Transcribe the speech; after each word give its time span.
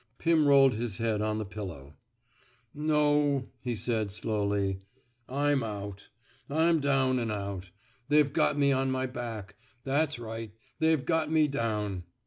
Pirn 0.17 0.45
rolled 0.47 0.73
his 0.73 0.97
head 0.97 1.21
on 1.21 1.37
the 1.37 1.45
pillow. 1.45 1.93
No," 2.73 3.49
he 3.61 3.75
said, 3.75 4.09
slowly. 4.09 4.81
*' 5.03 5.29
I'm 5.45 5.61
out. 5.61 6.09
I'm 6.49 6.79
down 6.79 7.19
an' 7.19 7.29
out.... 7.29 7.69
They've 8.09 8.33
got 8.33 8.57
me 8.57 8.71
on 8.71 8.89
my 8.89 9.05
back. 9.05 9.57
That's 9.83 10.17
right. 10.17 10.53
They've 10.79 11.05
got 11.05 11.31
me 11.31 11.47
down." 11.47 12.05